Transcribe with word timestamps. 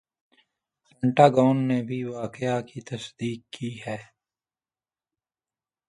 پینٹا 0.89 1.25
gone 1.35 1.57
نے 1.67 1.79
بھی 1.87 1.99
واقعہ 2.13 2.57
کی 2.67 2.79
تصدیق 2.89 3.39
کی 3.53 3.71
ہے 3.85 3.97